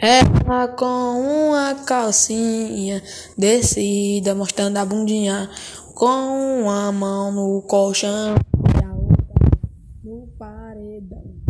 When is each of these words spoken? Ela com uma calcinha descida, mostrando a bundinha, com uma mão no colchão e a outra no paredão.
Ela 0.00 0.68
com 0.68 1.50
uma 1.50 1.74
calcinha 1.86 3.02
descida, 3.36 4.34
mostrando 4.34 4.76
a 4.78 4.84
bundinha, 4.84 5.48
com 5.94 6.62
uma 6.62 6.90
mão 6.90 7.32
no 7.32 7.62
colchão 7.62 8.34
e 8.80 8.84
a 8.84 8.92
outra 8.94 9.34
no 10.02 10.26
paredão. 10.38 11.32